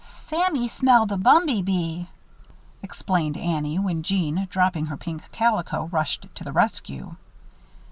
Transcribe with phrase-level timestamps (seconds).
[0.23, 2.07] "Sammy smelled a bumby bee,"
[2.81, 7.17] explained Annie, when Jeanne, dropping her pink calico, rushed to the rescue.